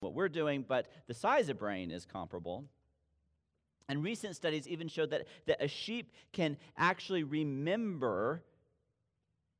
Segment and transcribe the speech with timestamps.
[0.00, 2.64] what we're doing, but the size of brain is comparable.
[3.88, 8.42] And recent studies even showed that, that a sheep can actually remember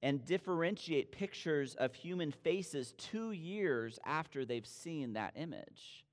[0.02, 6.04] and differentiate pictures of human faces two years after they've seen that image.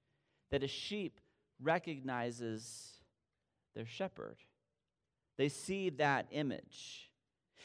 [0.52, 1.20] That a sheep
[1.62, 2.94] recognizes
[3.76, 4.38] their shepherd,
[5.38, 7.05] they see that image.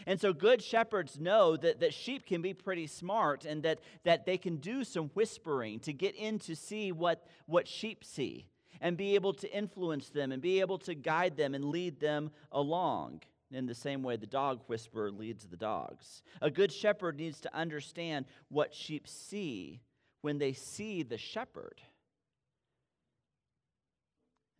[0.06, 4.26] And so good shepherds know that, that sheep can be pretty smart and that, that
[4.26, 8.46] they can do some whispering to get in to see what, what sheep see
[8.80, 12.30] and be able to influence them and be able to guide them and lead them
[12.52, 13.20] along
[13.52, 16.22] in the same way the dog whisperer leads the dogs.
[16.40, 19.80] A good shepherd needs to understand what sheep see
[20.22, 21.80] when they see the shepherd.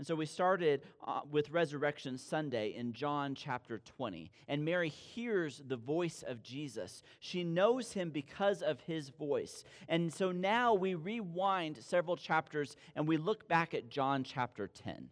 [0.00, 4.30] And so we started uh, with Resurrection Sunday in John chapter 20.
[4.48, 7.02] And Mary hears the voice of Jesus.
[7.18, 9.62] She knows him because of his voice.
[9.90, 15.10] And so now we rewind several chapters and we look back at John chapter 10.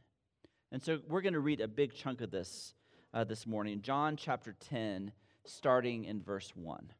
[0.72, 2.72] And so we're going to read a big chunk of this
[3.12, 3.82] uh, this morning.
[3.82, 5.12] John chapter 10,
[5.44, 6.94] starting in verse 1.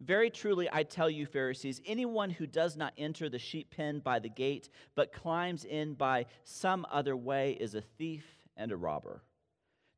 [0.00, 4.18] Very truly, I tell you, Pharisees, anyone who does not enter the sheep pen by
[4.18, 8.24] the gate, but climbs in by some other way, is a thief
[8.56, 9.22] and a robber.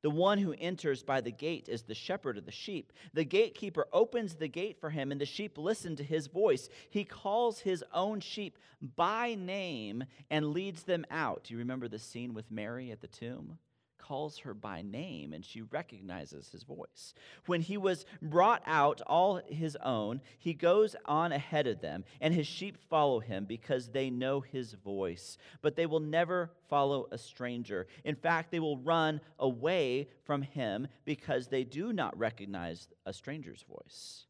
[0.02, 2.92] The one who enters by the gate is the shepherd of the sheep.
[3.14, 6.68] The gatekeeper opens the gate for him, and the sheep listen to his voice.
[6.90, 8.58] He calls his own sheep
[8.96, 11.44] by name and leads them out.
[11.44, 13.58] Do you remember the scene with Mary at the tomb?
[14.02, 17.14] Calls her by name and she recognizes his voice.
[17.46, 22.34] When he was brought out all his own, he goes on ahead of them, and
[22.34, 25.38] his sheep follow him because they know his voice.
[25.60, 27.86] But they will never follow a stranger.
[28.04, 33.64] In fact, they will run away from him because they do not recognize a stranger's
[33.68, 34.26] voice.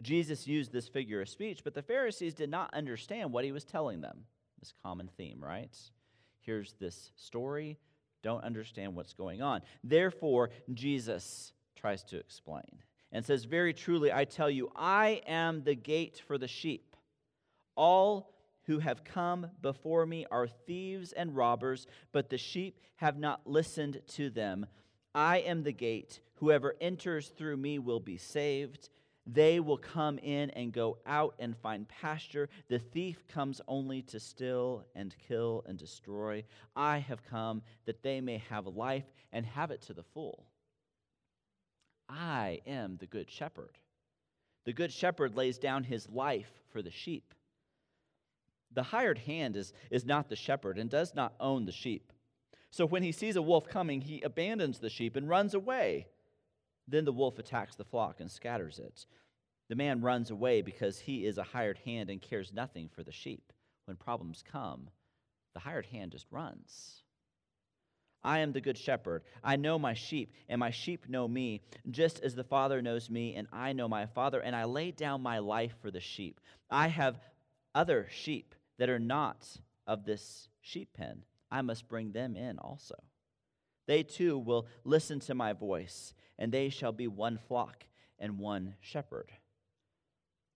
[0.00, 3.64] Jesus used this figure of speech, but the Pharisees did not understand what he was
[3.64, 4.24] telling them.
[4.58, 5.76] This common theme, right?
[6.40, 7.78] Here's this story
[8.22, 9.62] don't understand what's going on.
[9.82, 15.74] Therefore, Jesus tries to explain and says, Very truly, I tell you, I am the
[15.74, 16.96] gate for the sheep.
[17.76, 18.32] All
[18.66, 24.00] who have come before me are thieves and robbers, but the sheep have not listened
[24.06, 24.66] to them.
[25.14, 26.20] I am the gate.
[26.36, 28.88] Whoever enters through me will be saved.
[29.26, 32.48] They will come in and go out and find pasture.
[32.68, 36.44] The thief comes only to steal and kill and destroy.
[36.74, 40.46] I have come that they may have life and have it to the full.
[42.08, 43.78] I am the good shepherd.
[44.64, 47.32] The good shepherd lays down his life for the sheep.
[48.72, 52.12] The hired hand is, is not the shepherd and does not own the sheep.
[52.70, 56.06] So when he sees a wolf coming, he abandons the sheep and runs away.
[56.88, 59.06] Then the wolf attacks the flock and scatters it.
[59.68, 63.12] The man runs away because he is a hired hand and cares nothing for the
[63.12, 63.52] sheep.
[63.86, 64.90] When problems come,
[65.54, 67.02] the hired hand just runs.
[68.24, 69.22] I am the good shepherd.
[69.42, 73.34] I know my sheep, and my sheep know me, just as the Father knows me,
[73.34, 76.40] and I know my Father, and I lay down my life for the sheep.
[76.70, 77.18] I have
[77.74, 79.48] other sheep that are not
[79.86, 81.24] of this sheep pen.
[81.50, 82.94] I must bring them in also.
[83.86, 87.86] They too will listen to my voice, and they shall be one flock
[88.18, 89.30] and one shepherd.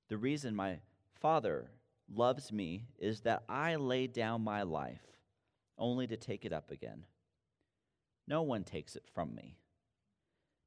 [0.08, 0.80] The reason my
[1.20, 1.70] Father
[2.12, 5.06] loves me is that I lay down my life
[5.78, 7.06] only to take it up again.
[8.26, 9.58] No one takes it from me,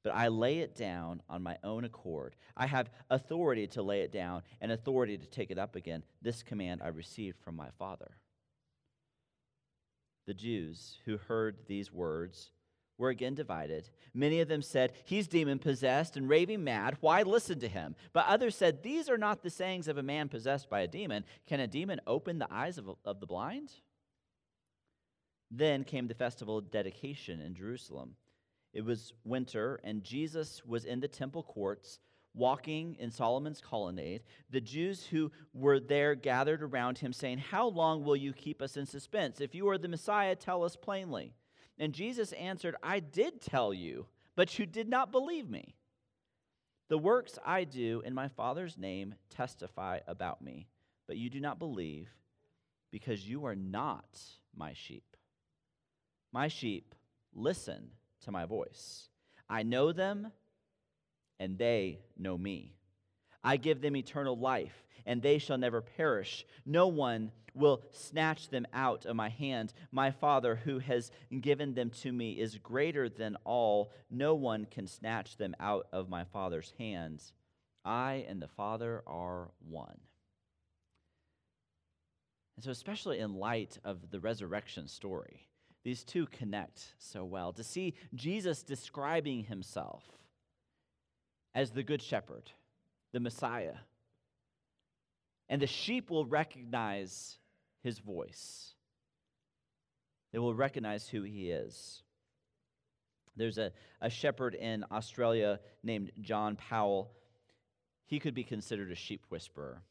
[0.05, 2.37] but I lay it down on my own accord.
[2.55, 6.03] I have authority to lay it down and authority to take it up again.
[6.21, 8.11] This command I received from my Father.
[10.27, 12.51] The Jews who heard these words
[12.99, 13.89] were again divided.
[14.13, 16.97] Many of them said, He's demon possessed and raving mad.
[16.99, 17.95] Why listen to him?
[18.13, 21.23] But others said, These are not the sayings of a man possessed by a demon.
[21.47, 23.71] Can a demon open the eyes of, of the blind?
[25.49, 28.15] Then came the festival of dedication in Jerusalem.
[28.71, 31.99] It was winter, and Jesus was in the temple courts
[32.35, 34.21] walking in Solomon's colonnade,
[34.51, 38.77] the Jews who were there gathered around him, saying, How long will you keep us
[38.77, 39.41] in suspense?
[39.41, 41.33] If you are the Messiah, tell us plainly.
[41.79, 44.05] And Jesus answered, I did tell you,
[44.35, 45.75] but you did not believe me.
[46.89, 50.67] The works I do in my Father's name testify about me,
[51.07, 52.09] but you do not believe
[52.91, 54.19] because you are not
[54.55, 55.15] my sheep.
[56.33, 56.95] My sheep
[57.33, 57.91] listen
[58.21, 59.07] to my voice.
[59.49, 60.31] I know them
[61.39, 62.75] and they know me.
[63.43, 66.45] I give them eternal life, and they shall never perish.
[66.65, 69.73] No one will snatch them out of my hand.
[69.91, 73.91] My Father, who has given them to me, is greater than all.
[74.09, 77.33] No one can snatch them out of my Father's hands.
[77.85, 79.99] I and the Father are one.
[82.55, 85.47] And so, especially in light of the resurrection story,
[85.83, 87.53] these two connect so well.
[87.53, 90.03] To see Jesus describing himself
[91.55, 92.51] as the Good Shepherd,
[93.11, 93.75] the Messiah,
[95.47, 97.37] and the sheep will recognize
[97.81, 98.73] his voice,
[100.31, 102.03] they will recognize who he is.
[103.35, 103.71] There's a,
[104.01, 107.09] a shepherd in Australia named John Powell.
[108.05, 109.81] He could be considered a sheep whisperer.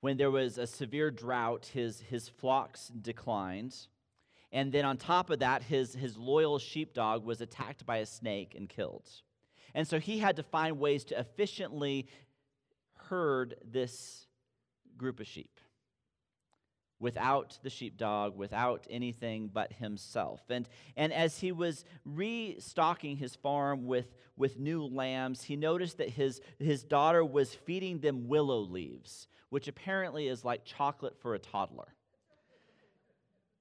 [0.00, 3.76] When there was a severe drought, his, his flocks declined.
[4.50, 8.54] And then on top of that, his, his loyal sheepdog was attacked by a snake
[8.56, 9.08] and killed.
[9.74, 12.08] And so he had to find ways to efficiently
[13.08, 14.26] herd this
[14.96, 15.60] group of sheep
[17.00, 20.42] without the sheepdog, without anything but himself.
[20.50, 26.10] And, and as he was restocking his farm with, with new lambs, he noticed that
[26.10, 31.38] his, his daughter was feeding them willow leaves, which apparently is like chocolate for a
[31.38, 31.94] toddler.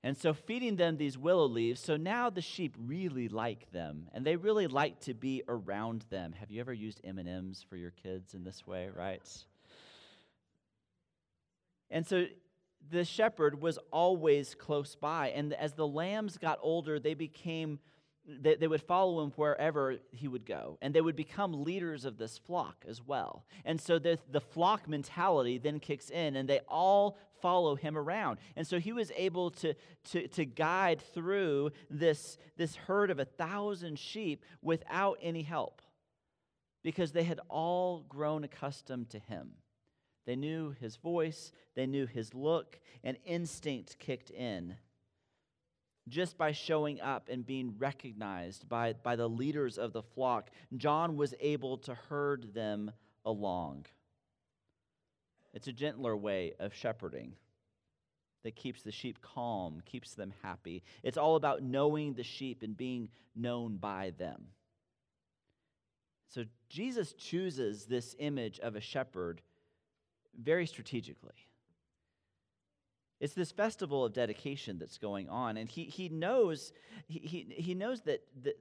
[0.01, 4.25] And so feeding them these willow leaves, so now the sheep really like them and
[4.25, 6.33] they really like to be around them.
[6.39, 9.21] Have you ever used M&Ms for your kids in this way, right?
[11.91, 12.25] And so
[12.89, 15.29] the shepherd was always close by.
[15.29, 17.79] And as the lambs got older, they became,
[18.27, 20.77] they, they, would follow him wherever he would go.
[20.81, 23.45] And they would become leaders of this flock as well.
[23.65, 28.39] And so the, the flock mentality then kicks in, and they all follow him around.
[28.55, 29.73] And so he was able to,
[30.11, 35.81] to, to guide through this, this herd of a thousand sheep without any help
[36.83, 39.51] because they had all grown accustomed to him.
[40.25, 44.75] They knew his voice, they knew his look, and instinct kicked in.
[46.09, 51.15] Just by showing up and being recognized by, by the leaders of the flock, John
[51.15, 52.91] was able to herd them
[53.25, 53.85] along.
[55.53, 57.33] It's a gentler way of shepherding
[58.43, 60.83] that keeps the sheep calm, keeps them happy.
[61.03, 64.47] It's all about knowing the sheep and being known by them.
[66.29, 69.41] So Jesus chooses this image of a shepherd
[70.39, 71.48] very strategically.
[73.19, 76.71] It's this festival of dedication that's going on, and he, he knows
[77.07, 78.57] he, he, knows that, that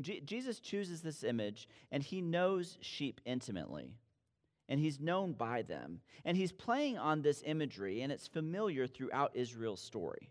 [0.00, 3.94] G- Jesus chooses this image, and he knows sheep intimately,
[4.68, 9.34] and he's known by them, and he's playing on this imagery, and it's familiar throughout
[9.34, 10.28] Israel's story.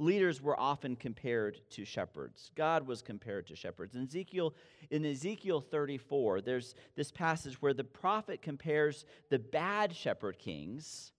[0.00, 2.52] Leaders were often compared to shepherds.
[2.54, 3.96] God was compared to shepherds.
[3.96, 4.54] In Ezekiel,
[4.90, 11.10] in Ezekiel 34, there's this passage where the prophet compares the bad shepherd kings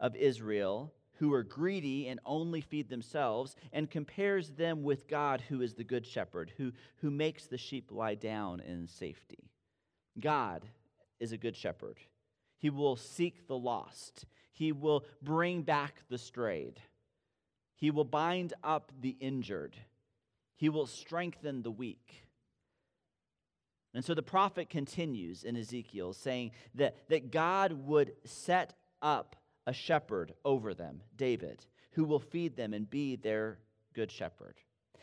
[0.00, 5.62] of Israel who are greedy and only feed themselves and compares them with God who
[5.62, 9.50] is the good shepherd who, who makes the sheep lie down in safety.
[10.20, 10.64] God
[11.18, 11.98] is a good shepherd.
[12.58, 14.26] He will seek the lost.
[14.52, 16.80] He will bring back the strayed.
[17.74, 19.76] He will bind up the injured.
[20.56, 22.24] He will strengthen the weak.
[23.94, 29.72] And so the prophet continues in Ezekiel saying that, that God would set up a
[29.72, 33.58] shepherd over them, David, who will feed them and be their
[33.94, 34.56] good shepherd.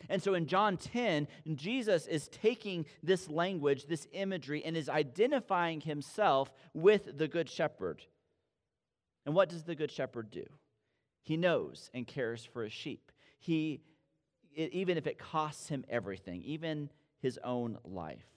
[0.08, 5.80] And so in John 10, Jesus is taking this language, this imagery, and is identifying
[5.80, 8.02] himself with the good shepherd.
[9.24, 10.44] And what does the good shepherd do?
[11.22, 13.10] He knows and cares for his sheep.
[13.38, 13.80] He,
[14.54, 18.33] even if it costs him everything, even his own life.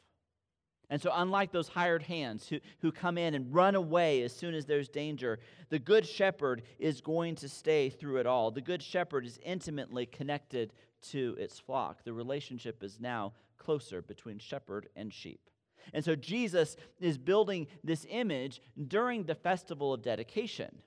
[0.90, 4.54] And so, unlike those hired hands who, who come in and run away as soon
[4.54, 5.40] as there's danger,
[5.70, 8.52] the Good Shepherd is going to stay through it all.
[8.52, 10.72] The Good Shepherd is intimately connected
[11.10, 12.04] to its flock.
[12.06, 15.42] The relationship is now closer between shepherd and sheep.
[15.94, 20.82] And so, Jesus is building this image during the festival of dedication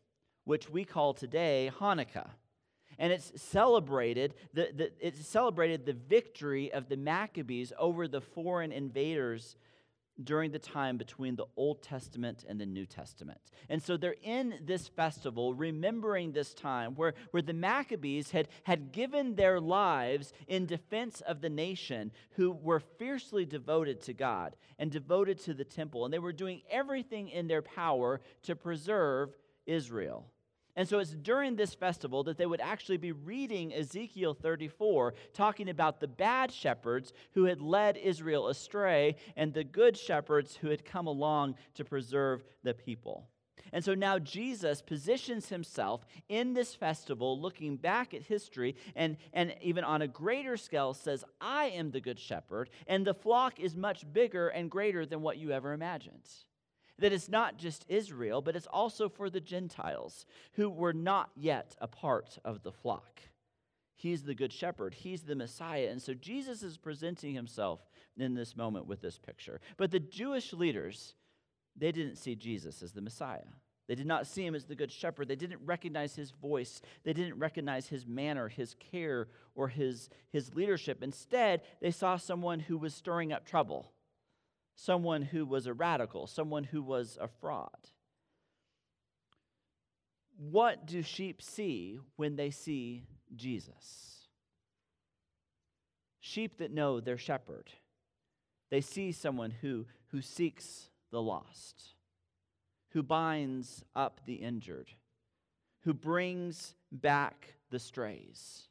[0.44, 2.30] which we call today Hanukkah.
[2.98, 8.72] And it's celebrated, the, the, it's celebrated the victory of the Maccabees over the foreign
[8.72, 9.56] invaders
[10.24, 13.40] during the time between the Old Testament and the New Testament.
[13.68, 18.92] And so they're in this festival, remembering this time where, where the Maccabees had, had
[18.92, 24.90] given their lives in defense of the nation who were fiercely devoted to God and
[24.90, 26.04] devoted to the temple.
[26.04, 29.36] And they were doing everything in their power to preserve
[29.66, 30.26] Israel.
[30.76, 35.68] And so it's during this festival that they would actually be reading Ezekiel 34, talking
[35.68, 40.84] about the bad shepherds who had led Israel astray and the good shepherds who had
[40.84, 43.26] come along to preserve the people.
[43.72, 49.54] And so now Jesus positions himself in this festival, looking back at history, and, and
[49.60, 53.76] even on a greater scale says, I am the good shepherd, and the flock is
[53.76, 56.28] much bigger and greater than what you ever imagined.
[57.00, 61.74] That it's not just Israel, but it's also for the Gentiles who were not yet
[61.80, 63.20] a part of the flock.
[63.96, 65.88] He's the good shepherd, he's the Messiah.
[65.90, 67.80] And so Jesus is presenting himself
[68.16, 69.60] in this moment with this picture.
[69.76, 71.14] But the Jewish leaders,
[71.76, 73.40] they didn't see Jesus as the Messiah.
[73.88, 75.26] They did not see him as the good shepherd.
[75.26, 76.80] They didn't recognize his voice.
[77.02, 79.26] They didn't recognize his manner, his care,
[79.56, 81.02] or his, his leadership.
[81.02, 83.90] Instead, they saw someone who was stirring up trouble,
[84.80, 87.88] someone who was a radical, someone who was a fraud.
[90.36, 94.28] What do sheep see when they see Jesus?
[96.20, 97.70] Sheep that know their shepherd.
[98.70, 101.94] They see someone who, who seeks the lost
[102.90, 104.90] who binds up the injured,
[105.82, 108.64] who brings back the strays.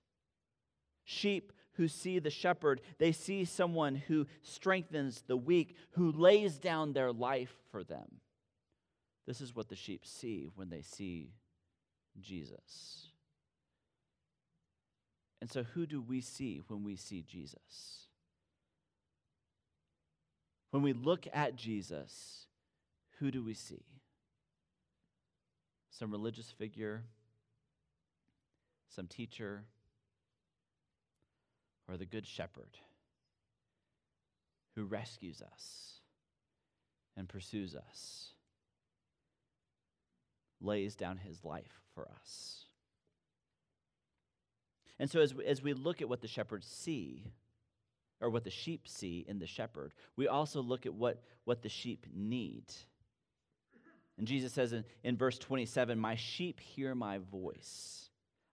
[1.04, 6.94] Sheep who see the shepherd, they see someone who strengthens the weak, who lays down
[6.94, 8.22] their life for them.
[9.26, 11.32] This is what the sheep see when they see
[12.20, 13.08] Jesus.
[15.42, 18.08] And so, who do we see when we see Jesus?
[20.70, 22.46] When we look at Jesus,
[23.20, 23.86] who do we see?
[26.00, 27.04] some religious figure,
[28.88, 29.66] some teacher,
[31.90, 32.78] or the Good Shepherd
[34.76, 36.00] who rescues us
[37.18, 38.30] and pursues us,
[40.62, 42.66] lays down his life for us.
[45.00, 47.32] And so, as we, as we look at what the shepherds see,
[48.22, 51.70] or what the sheep see in the shepherd, we also look at what, what the
[51.70, 52.66] sheep need.
[54.18, 58.10] And Jesus says in, in verse 27 My sheep hear my voice.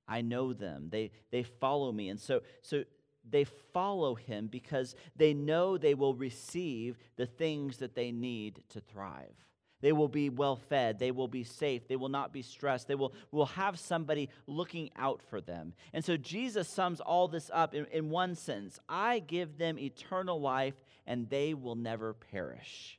[0.08, 0.88] I know them.
[0.90, 2.08] They, they follow me.
[2.08, 2.84] And so, so
[3.28, 8.80] they follow him because they know they will receive the things that they need to
[8.80, 9.46] thrive.
[9.82, 10.98] They will be well fed.
[10.98, 11.86] They will be safe.
[11.86, 12.88] They will not be stressed.
[12.88, 15.74] They will, will have somebody looking out for them.
[15.92, 20.40] And so Jesus sums all this up in, in one sentence I give them eternal
[20.40, 20.74] life,
[21.06, 22.98] and they will never perish.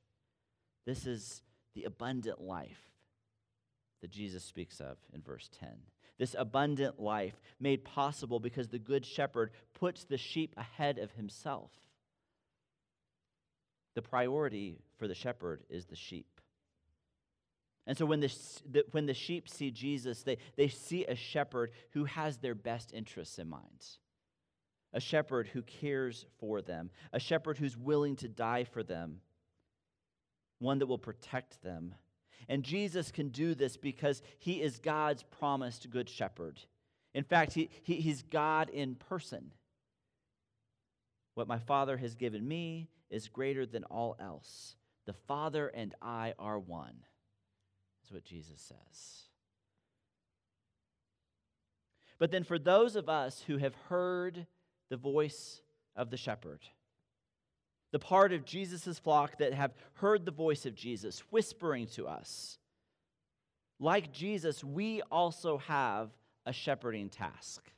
[0.86, 1.42] This is
[1.74, 2.88] the abundant life
[4.02, 5.70] that Jesus speaks of in verse 10.
[6.18, 11.72] This abundant life made possible because the Good Shepherd puts the sheep ahead of himself.
[13.94, 16.28] The priority for the shepherd is the sheep.
[17.88, 22.04] And so when the, when the sheep see Jesus, they, they see a shepherd who
[22.06, 23.86] has their best interests in mind.
[24.94, 29.22] A shepherd who cares for them, a shepherd who's willing to die for them,
[30.60, 31.96] one that will protect them.
[32.50, 36.60] And Jesus can do this because he is God's promised good shepherd.
[37.14, 39.52] In fact, he, he, he's God in person.
[41.34, 44.76] What my Father has given me is greater than all else.
[45.06, 46.96] The Father and I are one.
[48.02, 49.24] That's what Jesus says.
[52.20, 54.48] But then, for those of us who have heard
[54.90, 55.62] the voice
[55.96, 56.62] of the shepherd,
[57.92, 62.58] the part of Jesus' flock that have heard the voice of Jesus whispering to us.
[63.80, 66.10] Like Jesus, we also have
[66.46, 67.72] a shepherding task.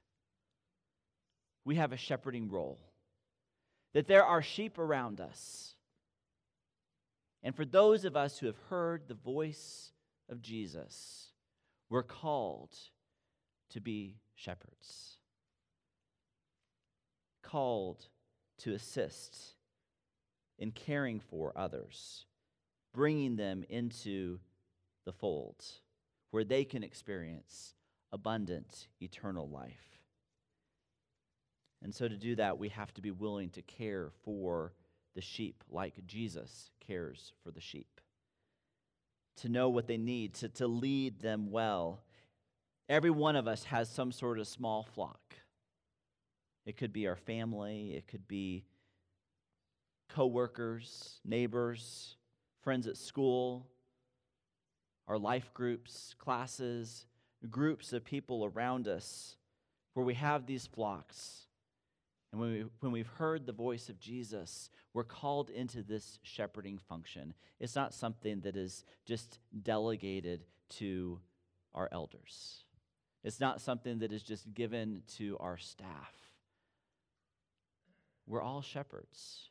[1.65, 2.79] We have a shepherding role.
[3.93, 5.75] That there are sheep around us.
[7.43, 9.91] And for those of us who have heard the voice
[10.29, 11.31] of Jesus,
[11.89, 12.75] we're called
[13.71, 15.17] to be shepherds,
[17.41, 18.07] called
[18.59, 19.55] to assist
[20.59, 22.25] in caring for others,
[22.93, 24.39] bringing them into
[25.05, 25.65] the fold
[26.31, 27.73] where they can experience
[28.11, 29.97] abundant eternal life.
[31.81, 34.73] And so, to do that, we have to be willing to care for
[35.15, 38.01] the sheep like Jesus cares for the sheep,
[39.37, 42.03] to know what they need, to, to lead them well.
[42.89, 45.35] Every one of us has some sort of small flock.
[46.65, 48.65] It could be our family, it could be
[50.09, 52.15] coworkers, neighbors,
[52.61, 53.67] friends at school,
[55.07, 57.05] our life groups, classes,
[57.49, 59.37] groups of people around us
[59.93, 61.45] where we have these flocks.
[62.31, 66.77] And when, we, when we've heard the voice of Jesus, we're called into this shepherding
[66.77, 67.33] function.
[67.59, 70.45] It's not something that is just delegated
[70.77, 71.19] to
[71.73, 72.63] our elders,
[73.23, 76.13] it's not something that is just given to our staff.
[78.27, 79.49] We're all shepherds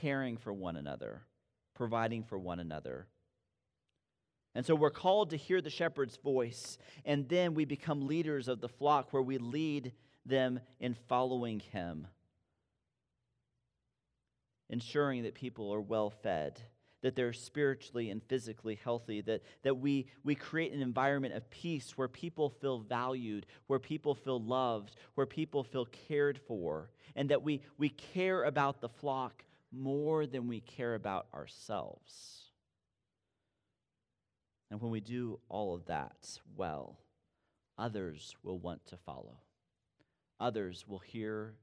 [0.00, 1.22] caring for one another,
[1.74, 3.06] providing for one another.
[4.54, 8.60] And so we're called to hear the shepherd's voice, and then we become leaders of
[8.60, 9.92] the flock where we lead
[10.24, 12.06] them in following him,
[14.70, 16.60] ensuring that people are well fed,
[17.02, 21.92] that they're spiritually and physically healthy, that, that we, we create an environment of peace
[21.96, 27.42] where people feel valued, where people feel loved, where people feel cared for, and that
[27.42, 29.44] we, we care about the flock
[29.76, 32.50] more than we care about ourselves.
[34.70, 36.98] And when we do all of that well,
[37.78, 39.38] others will want to follow.
[40.40, 41.54] Others will hear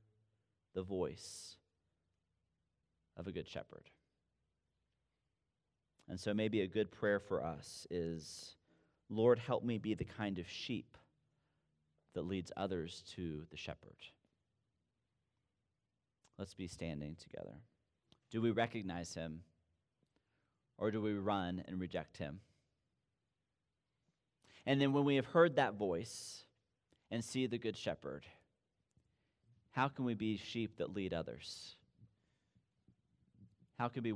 [0.74, 1.58] the voice
[3.18, 3.90] of a good shepherd.
[6.10, 8.56] And so maybe a good prayer for us is
[9.10, 10.98] Lord, help me be the kind of sheep
[12.16, 13.98] that leads others to the shepherd.
[16.38, 17.54] Let's be standing together.
[18.34, 19.42] Do we recognize him
[20.80, 22.40] or do we run and reject him?
[24.66, 26.44] And then when we have heard that voice
[27.12, 28.26] and see the good shepherd,
[29.70, 31.76] how can we be sheep that lead others?
[33.78, 34.14] How can we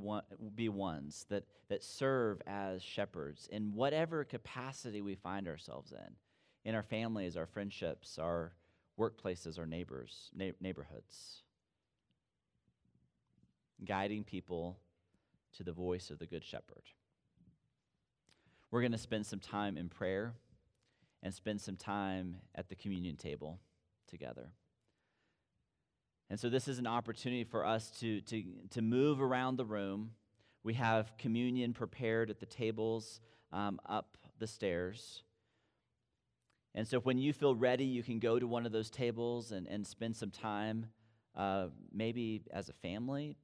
[0.56, 6.16] be ones that, that serve as shepherds in whatever capacity we find ourselves in,
[6.66, 8.54] in our families, our friendships, our
[9.00, 11.44] workplaces, our neighbors, na- neighborhoods?
[13.86, 14.78] Guiding people
[15.58, 16.84] to the voice of the Good Shepherd.
[18.72, 20.34] We're going to spend some time in prayer
[21.24, 23.60] and spend some time at the communion table
[24.08, 24.52] together.
[26.30, 30.12] And so, this is an opportunity for us to, to, to move around the room.
[30.64, 33.22] We have communion prepared at the tables
[33.54, 35.24] um, up the stairs.
[36.76, 39.68] And so, when you feel ready, you can go to one of those tables and,
[39.68, 40.88] and spend some time,
[41.36, 43.38] uh, maybe as a family,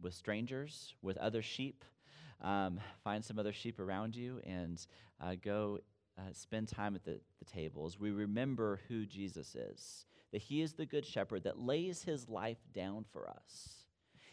[0.00, 1.84] with strangers, with other sheep.
[2.40, 4.84] Um, find some other sheep around you and
[5.20, 5.80] uh, go
[6.18, 7.98] uh, spend time at the, the tables.
[7.98, 12.58] We remember who Jesus is, that he is the good shepherd that lays his life
[12.72, 13.86] down for us.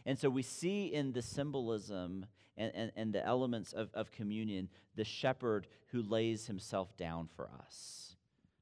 [0.06, 4.70] And so we see in the symbolism and, and, and the elements of, of communion
[4.96, 8.16] the shepherd who lays himself down for us.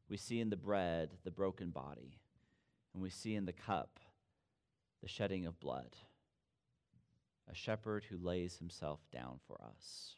[0.09, 2.19] We see in the bread the broken body,
[2.93, 3.99] and we see in the cup
[5.01, 5.95] the shedding of blood
[7.51, 10.15] a shepherd who lays himself down for us.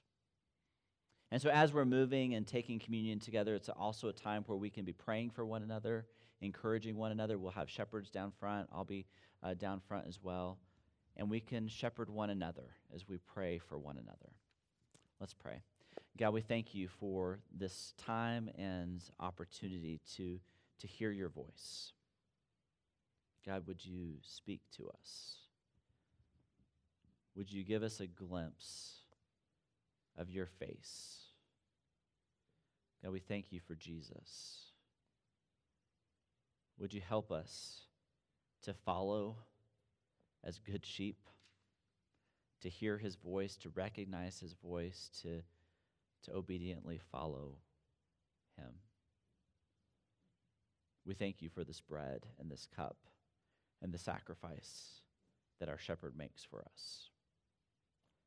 [1.31, 4.69] And so, as we're moving and taking communion together, it's also a time where we
[4.69, 6.05] can be praying for one another,
[6.41, 7.37] encouraging one another.
[7.37, 8.69] We'll have shepherds down front.
[8.71, 9.05] I'll be
[9.43, 10.59] uh, down front as well.
[11.17, 14.33] And we can shepherd one another as we pray for one another.
[15.19, 15.61] Let's pray.
[16.17, 20.39] God, we thank you for this time and opportunity to,
[20.79, 21.93] to hear your voice.
[23.45, 25.44] God, would you speak to us?
[27.35, 28.99] Would you give us a glimpse
[30.17, 31.25] of your face?
[33.03, 34.71] God, we thank you for Jesus.
[36.79, 37.81] Would you help us
[38.63, 39.37] to follow
[40.43, 41.27] as good sheep,
[42.61, 45.41] to hear his voice, to recognize his voice, to,
[46.23, 47.57] to obediently follow
[48.57, 48.71] him?
[51.05, 52.97] We thank you for this bread and this cup
[53.81, 55.01] and the sacrifice
[55.59, 57.09] that our shepherd makes for us.